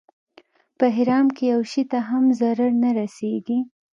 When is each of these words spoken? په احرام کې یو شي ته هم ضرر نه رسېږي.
په 0.77 0.83
احرام 0.91 1.25
کې 1.35 1.43
یو 1.53 1.61
شي 1.71 1.83
ته 1.91 1.99
هم 2.09 2.23
ضرر 2.39 2.71
نه 2.83 2.89
رسېږي. 2.99 3.59